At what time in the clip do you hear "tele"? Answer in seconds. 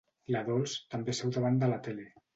1.89-2.13